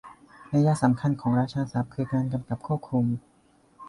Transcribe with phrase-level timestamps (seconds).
[0.53, 3.05] นัยยะสำคัญของราชาศัพท์คือการกำกับควบคุม